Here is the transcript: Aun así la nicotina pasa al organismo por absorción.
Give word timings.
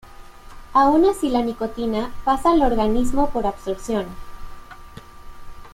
Aun 0.73 1.05
así 1.05 1.29
la 1.29 1.43
nicotina 1.43 2.09
pasa 2.25 2.53
al 2.53 2.63
organismo 2.63 3.29
por 3.29 3.45
absorción. 3.45 4.07